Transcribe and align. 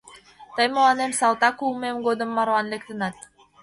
Тый 0.55 0.67
мыланем 0.75 1.11
салтак 1.19 1.57
улмем 1.65 1.95
годым 2.05 2.29
марлан 2.35 2.65
лектынат. 2.71 3.15